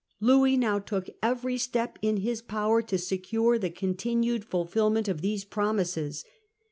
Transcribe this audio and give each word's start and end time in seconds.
Louit 0.19 0.57
now 0.57 0.79
took 0.79 1.11
every 1.21 1.59
step 1.59 1.99
in 2.01 2.17
his 2.17 2.41
power 2.41 2.81
to 2.81 2.97
secure 2.97 3.59
the 3.59 3.69
continued 3.69 4.43
fulfilment 4.43 5.07
of 5.07 5.21
these 5.21 5.45
promises. 5.45 6.25